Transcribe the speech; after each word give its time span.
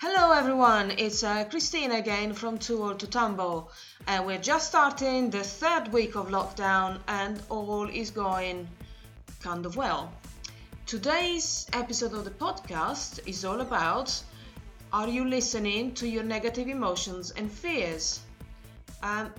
Hello 0.00 0.30
everyone, 0.30 0.92
it's 0.96 1.24
uh, 1.24 1.42
Christine 1.46 1.90
again 1.90 2.32
from 2.32 2.60
Old 2.70 3.00
to 3.00 3.08
Tumble, 3.08 3.72
and 4.06 4.24
we're 4.24 4.38
just 4.38 4.68
starting 4.68 5.28
the 5.28 5.42
third 5.42 5.92
week 5.92 6.14
of 6.14 6.28
lockdown, 6.28 7.00
and 7.08 7.42
all 7.48 7.88
is 7.88 8.12
going 8.12 8.68
kind 9.42 9.66
of 9.66 9.76
well. 9.76 10.12
Today's 10.86 11.66
episode 11.72 12.12
of 12.12 12.24
the 12.24 12.30
podcast 12.30 13.26
is 13.26 13.44
all 13.44 13.60
about 13.60 14.22
are 14.92 15.08
you 15.08 15.24
listening 15.24 15.94
to 15.94 16.06
your 16.06 16.22
negative 16.22 16.68
emotions 16.68 17.32
and 17.32 17.50
fears? 17.50 18.20
Um, 19.02 19.34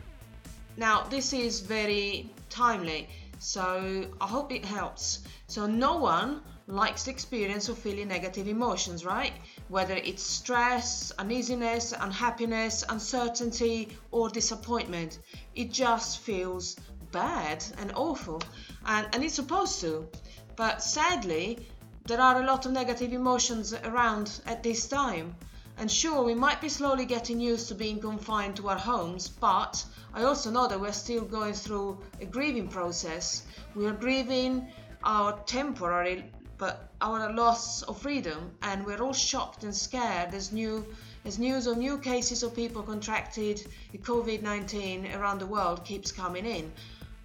now, 0.76 1.04
this 1.04 1.32
is 1.32 1.62
very 1.62 2.30
timely, 2.50 3.08
so 3.40 4.10
I 4.20 4.28
hope 4.28 4.52
it 4.52 4.66
helps. 4.66 5.20
So, 5.48 5.68
no 5.68 5.96
one 5.96 6.42
likes 6.68 7.06
the 7.06 7.12
experience 7.12 7.70
of 7.70 7.78
feeling 7.78 8.10
negative 8.10 8.50
emotions, 8.50 9.06
right? 9.06 9.32
Whether 9.70 9.94
it's 9.94 10.24
stress, 10.24 11.12
uneasiness, 11.18 11.94
unhappiness, 11.94 12.84
uncertainty, 12.90 13.98
or 14.12 14.30
disappointment. 14.30 15.20
It 15.56 15.72
just 15.72 16.20
feels 16.20 16.76
bad 17.12 17.64
and 17.78 17.92
awful, 17.96 18.42
and, 18.86 19.08
and 19.14 19.24
it's 19.24 19.36
supposed 19.36 19.80
to. 19.82 20.10
But 20.56 20.84
sadly, 20.84 21.68
there 22.06 22.20
are 22.20 22.42
a 22.42 22.46
lot 22.46 22.66
of 22.66 22.72
negative 22.72 23.14
emotions 23.14 23.74
around 23.74 24.42
at 24.46 24.64
this 24.64 24.88
time. 24.88 25.36
And 25.78 25.90
sure, 25.90 26.24
we 26.24 26.36
might 26.36 26.60
be 26.60 26.68
slowly 26.68 27.06
getting 27.06 27.40
used 27.40 27.70
to 27.70 27.76
being 27.76 28.00
confined 28.00 28.58
to 28.58 28.68
our 28.68 28.78
homes, 28.78 29.30
but 29.30 29.86
I 30.14 30.24
also 30.24 30.52
know 30.52 30.68
that 30.68 30.82
we're 30.82 30.92
still 30.92 31.24
going 31.24 31.54
through 31.54 32.00
a 32.20 32.26
grieving 32.26 32.68
process. 32.68 33.44
We 33.76 33.86
are 33.86 33.94
grieving 33.94 34.68
our 35.04 35.40
temporary 35.46 36.26
but 36.60 36.90
our 37.00 37.34
loss 37.34 37.84
of 37.84 38.02
freedom, 38.02 38.52
and 38.62 38.86
we're 38.86 39.02
all 39.02 39.14
shocked 39.14 39.64
and 39.64 39.74
scared 39.74 40.34
as 40.34 40.52
new 40.52 40.86
as 41.26 41.40
news 41.40 41.68
of 41.68 41.78
new 41.78 41.98
cases 41.98 42.44
of 42.44 42.54
people 42.54 42.84
contracted 42.84 43.66
COVID-19 43.94 45.18
around 45.18 45.40
the 45.40 45.46
world 45.46 45.84
keeps 45.86 46.12
coming 46.12 46.46
in. 46.46 46.72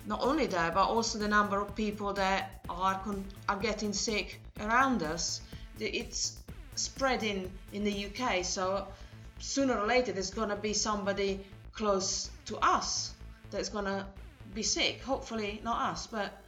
Not 0.07 0.23
only 0.23 0.47
that, 0.47 0.75
but 0.75 0.85
also 0.85 1.19
the 1.19 1.29
number 1.29 1.61
of 1.61 1.75
people 1.75 2.13
that 2.15 2.65
are 2.69 3.01
are 3.49 3.57
getting 3.57 3.93
sick 3.93 4.41
around 4.61 5.03
us. 5.03 5.41
It's 5.81 6.37
spreading 6.77 7.51
in 7.73 7.83
the 7.83 8.07
UK, 8.07 8.45
so 8.45 8.87
sooner 9.41 9.77
or 9.77 9.87
later 9.87 10.13
there's 10.13 10.31
gonna 10.31 10.57
be 10.57 10.73
somebody 10.75 11.45
close 11.73 12.31
to 12.47 12.57
us 12.59 13.15
that's 13.51 13.69
gonna 13.69 14.07
be 14.55 14.63
sick. 14.63 15.03
Hopefully 15.03 15.61
not 15.65 15.91
us, 15.91 16.07
but 16.07 16.44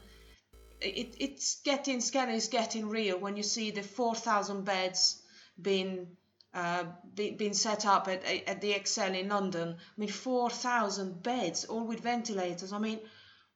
it, 0.80 1.16
it's 1.18 1.60
getting 1.62 2.00
scary 2.00 2.34
it's 2.34 2.48
getting 2.48 2.88
real 2.88 3.18
when 3.18 3.36
you 3.36 3.42
see 3.42 3.70
the 3.70 3.82
4,000 3.82 4.64
beds 4.64 5.22
being 5.60 6.06
uh, 6.54 6.84
be, 7.14 7.32
being 7.32 7.52
set 7.52 7.84
up 7.84 8.08
at, 8.08 8.24
at 8.24 8.62
the 8.62 8.72
ExCeL 8.72 9.18
in 9.18 9.28
London. 9.28 9.76
I 9.78 10.00
mean, 10.00 10.08
4,000 10.08 11.22
beds, 11.22 11.66
all 11.66 11.86
with 11.86 12.00
ventilators. 12.00 12.72
I 12.72 12.78
mean, 12.78 13.00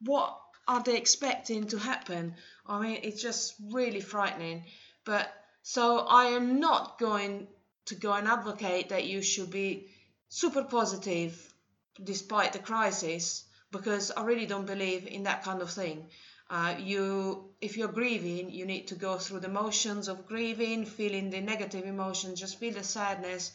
what 0.02 0.38
are 0.68 0.82
they 0.82 0.98
expecting 0.98 1.66
to 1.68 1.78
happen? 1.78 2.34
I 2.66 2.78
mean, 2.78 3.00
it's 3.02 3.22
just 3.22 3.54
really 3.72 4.00
frightening. 4.00 4.64
But 5.06 5.32
so 5.62 6.00
I 6.00 6.26
am 6.26 6.60
not 6.60 6.98
going 6.98 7.48
to 7.86 7.94
go 7.94 8.12
and 8.12 8.28
advocate 8.28 8.90
that 8.90 9.06
you 9.06 9.22
should 9.22 9.50
be 9.50 9.88
super 10.28 10.64
positive 10.64 11.54
despite 12.02 12.52
the 12.52 12.58
crisis 12.58 13.44
because 13.72 14.10
I 14.10 14.24
really 14.24 14.46
don't 14.46 14.66
believe 14.66 15.06
in 15.06 15.22
that 15.22 15.42
kind 15.42 15.62
of 15.62 15.70
thing. 15.70 16.06
Uh, 16.50 16.74
you, 16.80 17.44
if 17.60 17.76
you're 17.76 17.86
grieving, 17.86 18.50
you 18.50 18.66
need 18.66 18.88
to 18.88 18.96
go 18.96 19.16
through 19.16 19.38
the 19.38 19.48
motions 19.48 20.08
of 20.08 20.26
grieving, 20.26 20.84
feeling 20.84 21.30
the 21.30 21.40
negative 21.40 21.84
emotions, 21.84 22.40
just 22.40 22.58
feel 22.58 22.74
the 22.74 22.82
sadness 22.82 23.52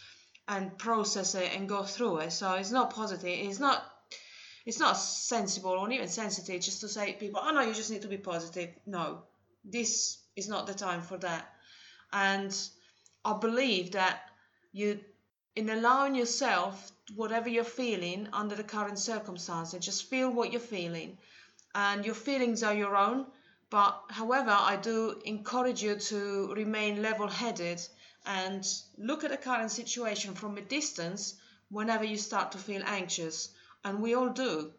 and 0.47 0.77
process 0.77 1.35
it 1.35 1.51
and 1.53 1.67
go 1.67 1.83
through 1.83 2.19
it. 2.19 2.31
So 2.31 2.53
it's 2.53 2.71
not 2.71 2.93
positive. 2.93 3.27
It's 3.27 3.59
not. 3.59 3.83
It's 4.65 4.79
not 4.79 4.93
sensible 4.93 5.71
or 5.71 5.91
even 5.91 6.07
sensitive 6.07 6.61
just 6.61 6.79
to 6.81 6.87
say 6.87 7.11
to 7.11 7.19
people, 7.19 7.41
"Oh 7.43 7.51
no, 7.51 7.61
you 7.61 7.73
just 7.73 7.91
need 7.91 8.01
to 8.03 8.07
be 8.07 8.17
positive." 8.17 8.69
No, 8.85 9.23
this 9.63 10.17
is 10.37 10.47
not 10.47 10.65
the 10.65 10.73
time 10.73 11.01
for 11.01 11.17
that. 11.17 11.53
And 12.13 12.57
I 13.25 13.33
believe 13.37 13.91
that 13.91 14.21
you, 14.71 15.01
in 15.55 15.69
allowing 15.69 16.15
yourself 16.15 16.91
whatever 17.13 17.49
you're 17.49 17.63
feeling 17.63 18.29
under 18.31 18.55
the 18.55 18.63
current 18.63 18.99
circumstances, 18.99 19.85
just 19.85 20.09
feel 20.09 20.29
what 20.31 20.51
you're 20.51 20.61
feeling 20.61 21.17
and 21.75 22.05
your 22.05 22.15
feelings 22.15 22.63
are 22.63 22.73
your 22.73 22.95
own. 22.95 23.27
But 23.69 24.01
however, 24.09 24.51
I 24.51 24.77
do 24.77 25.21
encourage 25.25 25.83
you 25.83 25.97
to 25.97 26.53
remain 26.53 27.01
level 27.01 27.27
headed 27.27 27.81
and 28.25 28.65
look 28.97 29.23
at 29.23 29.31
the 29.31 29.37
current 29.37 29.71
situation 29.71 30.33
from 30.33 30.57
a 30.57 30.61
distance 30.61 31.35
whenever 31.69 32.05
you 32.05 32.17
start 32.17 32.53
to 32.53 32.57
feel 32.57 32.81
anxious. 32.85 33.49
And 33.83 34.01
we 34.01 34.15
all 34.15 34.29
do. 34.29 34.71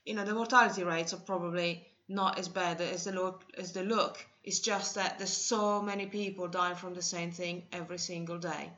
you 0.05 0.15
know, 0.15 0.25
the 0.25 0.35
mortality 0.35 0.83
rates 0.83 1.15
are 1.15 1.19
probably 1.19 1.87
not 2.09 2.39
as 2.39 2.49
bad 2.49 2.81
as 2.81 3.05
the 3.05 3.13
look 3.13 3.45
as 3.57 3.73
the 3.73 3.85
look. 3.85 4.25
It's 4.43 4.61
just 4.61 4.97
that 4.97 5.19
there's 5.19 5.33
so 5.33 5.81
many 5.81 6.07
people 6.07 6.49
dying 6.49 6.75
from 6.75 6.95
the 6.95 7.03
same 7.03 7.31
thing 7.31 7.69
every 7.73 7.99
single 7.99 8.39
day. 8.39 8.73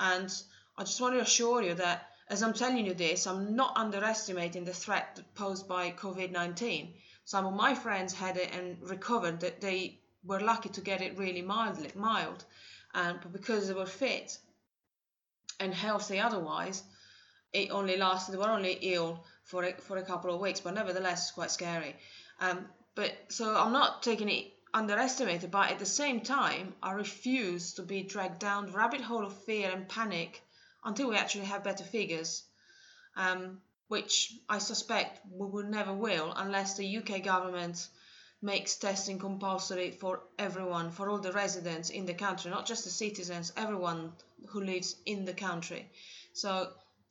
And 0.00 0.34
I 0.76 0.82
just 0.82 1.00
want 1.00 1.14
to 1.14 1.20
assure 1.20 1.62
you 1.62 1.74
that 1.74 2.10
as 2.28 2.42
I'm 2.42 2.54
telling 2.54 2.86
you 2.86 2.94
this, 2.94 3.26
I'm 3.26 3.54
not 3.54 3.76
underestimating 3.76 4.64
the 4.64 4.72
threat 4.72 5.20
posed 5.34 5.68
by 5.68 5.92
COVID 5.92 6.32
19. 6.32 6.94
Some 7.24 7.46
of 7.46 7.54
my 7.54 7.74
friends 7.74 8.12
had 8.12 8.36
it 8.36 8.52
and 8.52 8.76
recovered, 8.82 9.40
they 9.40 10.00
were 10.24 10.40
lucky 10.40 10.68
to 10.70 10.80
get 10.80 11.02
it 11.02 11.18
really 11.18 11.42
mildly, 11.42 11.90
mild. 11.94 12.44
Um, 12.94 13.18
but 13.22 13.32
because 13.32 13.68
they 13.68 13.74
were 13.74 13.86
fit 13.86 14.38
and 15.60 15.74
healthy 15.74 16.20
otherwise, 16.20 16.82
it 17.52 17.70
only 17.70 17.96
lasted, 17.96 18.32
they 18.32 18.38
were 18.38 18.50
only 18.50 18.78
ill 18.82 19.24
for 19.44 19.64
a, 19.64 19.72
for 19.74 19.96
a 19.96 20.02
couple 20.02 20.34
of 20.34 20.40
weeks, 20.40 20.60
but 20.60 20.74
nevertheless, 20.74 21.22
it's 21.22 21.30
quite 21.32 21.50
scary. 21.50 21.96
Um, 22.40 22.66
but 22.94 23.12
so 23.28 23.54
I'm 23.56 23.72
not 23.72 24.02
taking 24.02 24.28
it 24.28 24.52
underestimated, 24.72 25.50
but 25.50 25.70
at 25.70 25.78
the 25.78 25.86
same 25.86 26.20
time, 26.20 26.74
I 26.82 26.92
refuse 26.92 27.74
to 27.74 27.82
be 27.82 28.02
dragged 28.02 28.40
down 28.40 28.66
the 28.66 28.72
rabbit 28.72 29.00
hole 29.00 29.24
of 29.24 29.44
fear 29.44 29.70
and 29.70 29.88
panic 29.88 30.42
until 30.84 31.08
we 31.08 31.16
actually 31.16 31.46
have 31.46 31.64
better 31.64 31.84
figures, 31.84 32.42
um, 33.16 33.60
which 33.88 34.34
I 34.48 34.58
suspect 34.58 35.20
we 35.30 35.46
will 35.46 35.64
never 35.64 35.92
will 35.92 36.32
unless 36.36 36.76
the 36.76 36.96
UK 36.98 37.22
government 37.22 37.88
makes 38.44 38.76
testing 38.76 39.18
compulsory 39.18 39.90
for 39.90 40.20
everyone, 40.38 40.90
for 40.90 41.08
all 41.08 41.18
the 41.18 41.32
residents 41.32 41.88
in 41.88 42.04
the 42.04 42.12
country, 42.12 42.50
not 42.50 42.66
just 42.66 42.84
the 42.84 42.90
citizens, 42.90 43.54
everyone 43.56 44.12
who 44.48 44.60
lives 44.60 44.96
in 45.06 45.24
the 45.24 45.32
country. 45.32 45.90
So, 46.34 46.70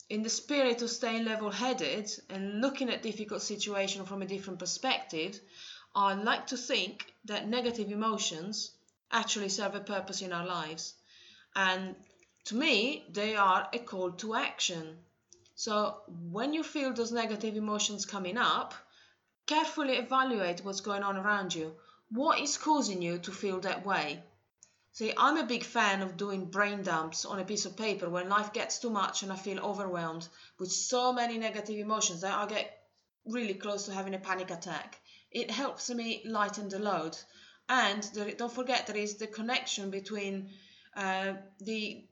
in 0.09 0.21
the 0.21 0.29
spirit 0.29 0.83
of 0.83 0.91
staying 0.91 1.25
level 1.25 1.49
headed 1.49 2.11
and 2.29 2.61
looking 2.61 2.89
at 2.91 3.01
difficult 3.01 3.41
situations 3.41 4.07
from 4.07 4.21
a 4.21 4.27
different 4.27 4.59
perspective, 4.59 5.39
I 5.95 6.13
like 6.13 6.45
to 6.47 6.57
think 6.57 7.11
that 7.25 7.47
negative 7.47 7.91
emotions 7.91 8.69
actually 9.11 9.49
serve 9.49 9.73
a 9.73 9.79
purpose 9.79 10.21
in 10.21 10.33
our 10.33 10.45
lives. 10.45 10.93
And 11.55 11.95
to 12.45 12.55
me, 12.55 13.05
they 13.09 13.35
are 13.35 13.67
a 13.73 13.79
call 13.79 14.11
to 14.11 14.35
action. 14.35 14.99
So 15.55 15.97
when 16.29 16.53
you 16.53 16.61
feel 16.61 16.93
those 16.93 17.11
negative 17.11 17.55
emotions 17.55 18.05
coming 18.05 18.37
up, 18.37 18.75
carefully 19.45 19.97
evaluate 19.97 20.63
what's 20.63 20.81
going 20.81 21.03
on 21.03 21.17
around 21.17 21.53
you. 21.53 21.75
What 22.09 22.39
is 22.39 22.57
causing 22.57 23.01
you 23.01 23.17
to 23.19 23.31
feel 23.31 23.59
that 23.61 23.85
way? 23.85 24.23
See, 24.93 25.11
I'm 25.17 25.37
a 25.37 25.45
big 25.45 25.63
fan 25.63 26.01
of 26.01 26.17
doing 26.17 26.45
brain 26.45 26.83
dumps 26.83 27.25
on 27.25 27.39
a 27.39 27.45
piece 27.45 27.65
of 27.65 27.75
paper 27.75 28.09
when 28.09 28.29
life 28.29 28.53
gets 28.53 28.77
too 28.77 28.91
much 28.91 29.23
and 29.23 29.31
I 29.33 29.35
feel 29.35 29.59
overwhelmed 29.59 30.27
with 30.59 30.71
so 30.71 31.11
many 31.11 31.37
negative 31.37 31.79
emotions 31.79 32.21
that 32.21 32.37
I 32.37 32.45
get 32.45 32.83
really 33.25 33.55
close 33.55 33.85
to 33.85 33.93
having 33.93 34.13
a 34.13 34.19
panic 34.19 34.51
attack. 34.51 34.99
It 35.31 35.49
helps 35.49 35.89
me 35.89 36.21
lighten 36.25 36.69
the 36.69 36.77
load. 36.77 37.17
And 37.67 38.03
there, 38.13 38.31
don't 38.31 38.53
forget, 38.53 38.85
there 38.85 38.97
is 38.97 39.15
the 39.15 39.27
connection 39.27 39.89
between 39.89 40.51
uh, 40.95 41.33
the 41.59 42.05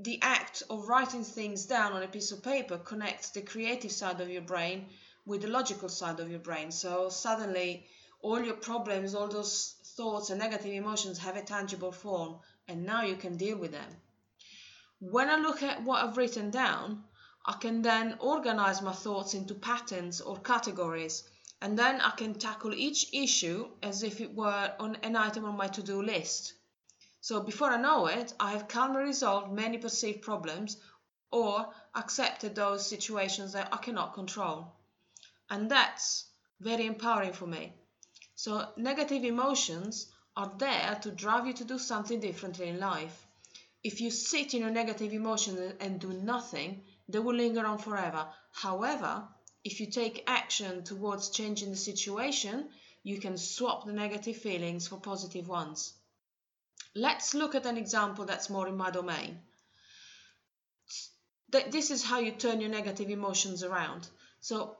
the 0.00 0.22
act 0.22 0.62
of 0.70 0.86
writing 0.86 1.24
things 1.24 1.66
down 1.66 1.92
on 1.92 2.04
a 2.04 2.08
piece 2.08 2.30
of 2.30 2.40
paper 2.40 2.78
connects 2.78 3.30
the 3.30 3.42
creative 3.42 3.90
side 3.90 4.20
of 4.20 4.30
your 4.30 4.42
brain 4.42 4.86
with 5.28 5.42
the 5.42 5.48
logical 5.48 5.90
side 5.90 6.20
of 6.20 6.30
your 6.30 6.40
brain. 6.40 6.72
So 6.72 7.10
suddenly, 7.10 7.86
all 8.22 8.40
your 8.40 8.56
problems, 8.56 9.14
all 9.14 9.28
those 9.28 9.74
thoughts 9.94 10.30
and 10.30 10.40
negative 10.40 10.72
emotions 10.72 11.18
have 11.18 11.36
a 11.36 11.42
tangible 11.42 11.92
form, 11.92 12.38
and 12.66 12.86
now 12.86 13.02
you 13.02 13.14
can 13.14 13.36
deal 13.36 13.58
with 13.58 13.72
them. 13.72 13.90
When 15.00 15.28
I 15.28 15.36
look 15.36 15.62
at 15.62 15.84
what 15.84 16.02
I've 16.02 16.16
written 16.16 16.50
down, 16.50 17.04
I 17.44 17.52
can 17.52 17.82
then 17.82 18.16
organize 18.20 18.80
my 18.80 18.92
thoughts 18.92 19.34
into 19.34 19.54
patterns 19.54 20.22
or 20.22 20.38
categories, 20.38 21.24
and 21.60 21.78
then 21.78 22.00
I 22.00 22.10
can 22.10 22.32
tackle 22.32 22.72
each 22.72 23.12
issue 23.12 23.68
as 23.82 24.02
if 24.02 24.22
it 24.22 24.34
were 24.34 24.72
on 24.80 24.96
an 25.02 25.14
item 25.14 25.44
on 25.44 25.58
my 25.58 25.68
to 25.68 25.82
do 25.82 26.00
list. 26.02 26.54
So 27.20 27.40
before 27.40 27.70
I 27.70 27.80
know 27.80 28.06
it, 28.06 28.32
I 28.40 28.52
have 28.52 28.66
calmly 28.66 29.02
resolved 29.02 29.52
many 29.52 29.76
perceived 29.76 30.22
problems 30.22 30.78
or 31.30 31.68
accepted 31.94 32.54
those 32.54 32.88
situations 32.88 33.52
that 33.52 33.68
I 33.72 33.76
cannot 33.76 34.14
control. 34.14 34.72
And 35.50 35.70
that's 35.70 36.26
very 36.60 36.86
empowering 36.86 37.32
for 37.32 37.46
me. 37.46 37.72
So 38.34 38.68
negative 38.76 39.24
emotions 39.24 40.06
are 40.36 40.52
there 40.58 40.98
to 41.02 41.10
drive 41.10 41.46
you 41.46 41.52
to 41.54 41.64
do 41.64 41.78
something 41.78 42.20
differently 42.20 42.68
in 42.68 42.78
life. 42.78 43.26
If 43.82 44.00
you 44.00 44.10
sit 44.10 44.54
in 44.54 44.60
your 44.60 44.70
negative 44.70 45.12
emotions 45.12 45.74
and 45.80 46.00
do 46.00 46.12
nothing, 46.12 46.84
they 47.08 47.18
will 47.18 47.34
linger 47.34 47.64
on 47.64 47.78
forever. 47.78 48.28
However, 48.52 49.26
if 49.64 49.80
you 49.80 49.86
take 49.86 50.24
action 50.26 50.84
towards 50.84 51.30
changing 51.30 51.70
the 51.70 51.76
situation, 51.76 52.68
you 53.02 53.20
can 53.20 53.36
swap 53.38 53.86
the 53.86 53.92
negative 53.92 54.36
feelings 54.36 54.86
for 54.86 54.98
positive 55.00 55.48
ones. 55.48 55.94
Let's 56.94 57.34
look 57.34 57.54
at 57.54 57.66
an 57.66 57.76
example 57.76 58.24
that's 58.24 58.50
more 58.50 58.68
in 58.68 58.76
my 58.76 58.90
domain. 58.90 59.40
This 61.50 61.90
is 61.90 62.04
how 62.04 62.18
you 62.18 62.32
turn 62.32 62.60
your 62.60 62.70
negative 62.70 63.08
emotions 63.08 63.62
around. 63.62 64.08
So, 64.40 64.76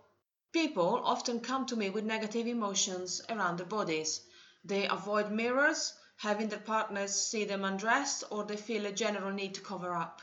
people 0.52 1.02
often 1.04 1.40
come 1.40 1.66
to 1.66 1.76
me 1.76 1.90
with 1.90 2.04
negative 2.04 2.46
emotions 2.46 3.20
around 3.28 3.58
their 3.58 3.66
bodies. 3.66 4.20
They 4.64 4.86
avoid 4.86 5.30
mirrors, 5.30 5.92
having 6.16 6.48
their 6.48 6.58
partners 6.58 7.14
see 7.14 7.44
them 7.44 7.64
undressed, 7.64 8.24
or 8.30 8.44
they 8.44 8.56
feel 8.56 8.86
a 8.86 8.92
general 8.92 9.32
need 9.32 9.54
to 9.54 9.60
cover 9.60 9.94
up. 9.94 10.22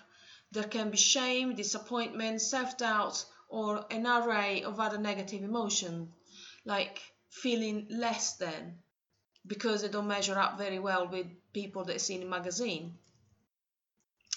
There 0.51 0.63
can 0.63 0.91
be 0.91 0.97
shame, 0.97 1.55
disappointment, 1.55 2.41
self 2.41 2.77
doubt, 2.77 3.25
or 3.49 3.85
an 3.91 4.07
array 4.07 4.63
of 4.63 4.79
other 4.79 4.97
negative 4.97 5.43
emotions, 5.43 6.09
like 6.65 7.01
feeling 7.29 7.87
less 7.89 8.35
than, 8.37 8.79
because 9.45 9.81
they 9.81 9.89
don't 9.89 10.07
measure 10.07 10.39
up 10.39 10.57
very 10.57 10.79
well 10.79 11.07
with 11.07 11.27
people 11.53 11.83
they 11.83 11.97
see 11.97 12.15
in 12.15 12.23
a 12.23 12.25
magazine. 12.25 12.97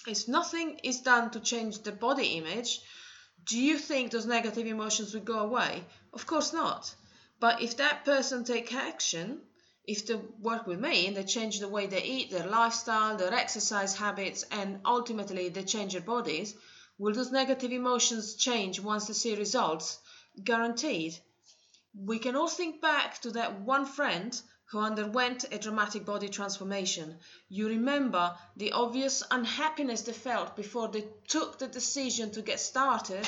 If 0.07 0.27
nothing 0.27 0.79
is 0.79 1.01
done 1.01 1.31
to 1.31 1.39
change 1.39 1.79
the 1.79 1.91
body 1.91 2.37
image, 2.37 2.81
do 3.49 3.59
you 3.59 3.79
think 3.79 4.11
those 4.11 4.27
negative 4.27 4.67
emotions 4.67 5.11
will 5.11 5.21
go 5.21 5.39
away? 5.39 5.83
Of 6.13 6.27
course 6.27 6.53
not. 6.53 6.93
But 7.39 7.63
if 7.63 7.77
that 7.77 8.05
person 8.05 8.43
take 8.43 8.71
action, 8.71 9.41
if 9.87 10.05
they 10.05 10.17
work 10.39 10.67
with 10.67 10.79
me 10.79 11.07
and 11.07 11.17
they 11.17 11.23
change 11.23 11.59
the 11.59 11.67
way 11.67 11.87
they 11.87 12.03
eat, 12.03 12.29
their 12.29 12.45
lifestyle, 12.45 13.17
their 13.17 13.33
exercise 13.33 13.95
habits, 13.95 14.43
and 14.51 14.79
ultimately 14.85 15.49
they 15.49 15.63
change 15.63 15.93
their 15.93 16.01
bodies, 16.01 16.53
will 16.99 17.15
those 17.15 17.31
negative 17.31 17.71
emotions 17.71 18.35
change 18.35 18.79
once 18.79 19.07
they 19.07 19.13
see 19.13 19.35
results? 19.35 19.97
Guaranteed. 20.43 21.17
We 22.05 22.19
can 22.19 22.35
all 22.35 22.49
think 22.49 22.81
back 22.81 23.19
to 23.21 23.31
that 23.31 23.61
one 23.61 23.87
friend 23.87 24.39
who 24.65 24.77
underwent 24.77 25.45
a 25.51 25.57
dramatic 25.57 26.05
body 26.05 26.29
transformation. 26.29 27.17
You 27.49 27.69
remember 27.69 28.37
the 28.55 28.73
obvious 28.73 29.23
unhappiness 29.31 30.03
they 30.03 30.13
felt 30.13 30.55
before 30.55 30.89
they 30.89 31.07
took 31.27 31.57
the 31.57 31.67
decision 31.67 32.29
to 32.31 32.43
get 32.43 32.59
started 32.59 33.25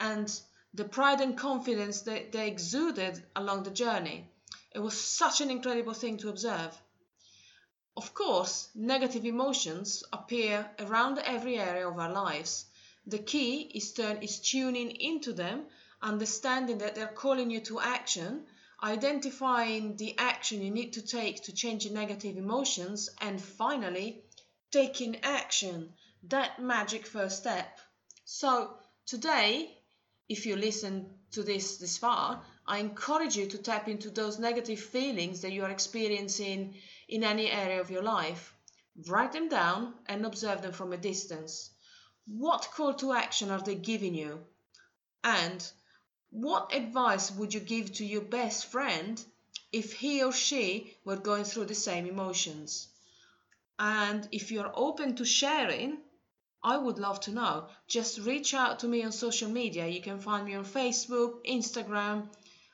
and 0.00 0.40
the 0.74 0.84
pride 0.84 1.20
and 1.20 1.36
confidence 1.38 2.02
that 2.02 2.32
they 2.32 2.48
exuded 2.48 3.22
along 3.34 3.62
the 3.62 3.70
journey. 3.70 4.28
It 4.74 4.80
was 4.80 5.00
such 5.00 5.40
an 5.40 5.50
incredible 5.50 5.94
thing 5.94 6.18
to 6.18 6.28
observe. 6.28 6.76
Of 7.96 8.12
course, 8.12 8.68
negative 8.74 9.24
emotions 9.24 10.04
appear 10.12 10.70
around 10.78 11.18
every 11.18 11.58
area 11.58 11.88
of 11.88 11.98
our 11.98 12.12
lives. 12.12 12.66
The 13.06 13.18
key 13.18 13.62
is, 13.74 13.92
turn, 13.92 14.22
is 14.22 14.40
tuning 14.40 14.90
into 14.90 15.32
them, 15.32 15.66
understanding 16.02 16.78
that 16.78 16.94
they're 16.94 17.06
calling 17.06 17.50
you 17.50 17.60
to 17.60 17.80
action 17.80 18.46
identifying 18.82 19.96
the 19.96 20.16
action 20.18 20.60
you 20.60 20.70
need 20.70 20.92
to 20.92 21.02
take 21.02 21.42
to 21.42 21.52
change 21.52 21.84
your 21.84 21.94
negative 21.94 22.36
emotions, 22.36 23.08
and 23.20 23.40
finally, 23.40 24.22
taking 24.70 25.16
action, 25.24 25.92
that 26.24 26.60
magic 26.60 27.06
first 27.06 27.38
step. 27.38 27.78
So, 28.24 28.76
today, 29.06 29.78
if 30.28 30.46
you 30.46 30.56
listen 30.56 31.10
to 31.30 31.42
this 31.42 31.76
this 31.76 31.98
far, 31.98 32.42
I 32.66 32.78
encourage 32.78 33.36
you 33.36 33.46
to 33.46 33.58
tap 33.58 33.88
into 33.88 34.10
those 34.10 34.38
negative 34.38 34.80
feelings 34.80 35.40
that 35.42 35.52
you 35.52 35.62
are 35.64 35.70
experiencing 35.70 36.74
in 37.08 37.22
any 37.22 37.50
area 37.50 37.80
of 37.80 37.90
your 37.90 38.02
life. 38.02 38.52
Write 39.06 39.32
them 39.32 39.48
down 39.48 39.94
and 40.06 40.26
observe 40.26 40.62
them 40.62 40.72
from 40.72 40.92
a 40.92 40.96
distance. 40.96 41.70
What 42.26 42.70
call 42.74 42.94
to 42.94 43.12
action 43.12 43.50
are 43.50 43.60
they 43.60 43.76
giving 43.76 44.14
you? 44.14 44.44
And 45.22 45.64
what 46.30 46.74
advice 46.74 47.30
would 47.30 47.54
you 47.54 47.60
give 47.60 47.92
to 47.94 48.04
your 48.04 48.22
best 48.22 48.66
friend 48.66 49.24
if 49.72 49.92
he 49.92 50.22
or 50.22 50.32
she 50.32 50.96
were 51.04 51.16
going 51.16 51.44
through 51.44 51.66
the 51.66 51.74
same 51.74 52.06
emotions? 52.06 52.88
And 53.78 54.26
if 54.32 54.50
you're 54.50 54.72
open 54.74 55.16
to 55.16 55.24
sharing, 55.24 55.98
I 56.66 56.76
would 56.76 56.98
love 56.98 57.20
to 57.20 57.30
know. 57.30 57.68
Just 57.86 58.18
reach 58.18 58.52
out 58.52 58.80
to 58.80 58.88
me 58.88 59.04
on 59.04 59.12
social 59.12 59.48
media. 59.48 59.86
You 59.86 60.02
can 60.02 60.18
find 60.18 60.44
me 60.44 60.56
on 60.56 60.64
Facebook, 60.64 61.46
Instagram, 61.46 62.26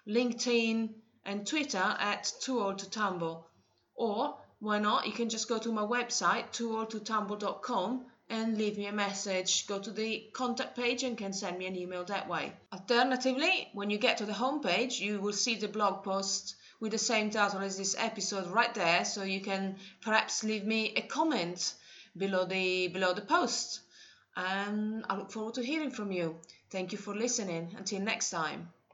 LinkedIn, 0.09 0.95
and 1.27 1.47
Twitter 1.47 1.97
at 1.99 2.33
Too 2.41 2.59
Old 2.59 2.79
to 2.79 2.89
Tumble. 2.89 3.47
Or 3.95 4.39
why 4.61 4.79
not? 4.79 5.07
You 5.07 5.13
can 5.13 5.29
just 5.29 5.47
go 5.47 5.59
to 5.59 5.71
my 5.71 5.83
website, 5.83 6.53
tooldtotumble.com, 6.53 8.07
and 8.31 8.57
leave 8.57 8.79
me 8.79 8.87
a 8.87 8.93
message. 8.93 9.67
Go 9.67 9.79
to 9.79 9.91
the 9.91 10.27
contact 10.33 10.75
page 10.75 11.03
and 11.03 11.19
can 11.19 11.35
send 11.35 11.59
me 11.59 11.67
an 11.67 11.77
email 11.77 12.05
that 12.07 12.31
way. 12.31 12.55
Alternatively, 12.73 13.69
when 13.75 13.91
you 13.91 13.99
get 13.99 14.17
to 14.17 14.25
the 14.25 14.33
homepage, 14.33 15.01
you 15.01 15.21
will 15.21 15.35
see 15.35 15.57
the 15.57 15.69
blog 15.69 16.03
post 16.03 16.57
with 16.81 16.93
the 16.93 16.99
same 16.99 17.29
title 17.29 17.61
as 17.61 17.77
this 17.77 17.95
episode 17.99 18.47
right 18.47 18.73
there, 18.73 19.05
so 19.05 19.23
you 19.23 19.43
can 19.43 19.77
perhaps 20.01 20.45
leave 20.45 20.65
me 20.65 20.95
a 20.97 21.03
comment 21.03 21.75
below 22.17 22.45
the 22.45 22.89
below 22.89 23.13
the 23.15 23.23
post. 23.23 23.81
And 24.37 25.05
I 25.09 25.17
look 25.17 25.31
forward 25.31 25.55
to 25.55 25.63
hearing 25.63 25.91
from 25.91 26.11
you. 26.13 26.37
Thank 26.71 26.93
you 26.93 26.99
for 26.99 27.15
listening. 27.15 27.75
Until 27.77 28.01
next 28.01 28.31
time. 28.31 28.71